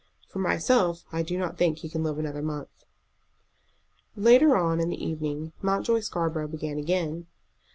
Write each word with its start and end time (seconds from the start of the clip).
For 0.29 0.39
myself, 0.39 1.05
I 1.11 1.21
do 1.21 1.37
not 1.37 1.59
think 1.59 1.75
that 1.77 1.81
he 1.83 1.89
can 1.89 2.03
live 2.03 2.17
another 2.17 2.41
month." 2.41 2.69
Later 4.15 4.57
on 4.57 4.79
in 4.79 4.89
the 4.89 4.97
evening 5.05 5.53
Mountjoy 5.61 5.99
Scarborough 5.99 6.47
began 6.47 6.79
again. 6.79 7.27